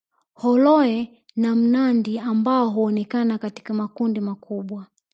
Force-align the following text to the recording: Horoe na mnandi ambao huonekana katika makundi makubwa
Horoe 0.33 1.23
na 1.35 1.55
mnandi 1.55 2.19
ambao 2.19 2.69
huonekana 2.69 3.37
katika 3.37 3.73
makundi 3.73 4.21
makubwa 4.21 4.85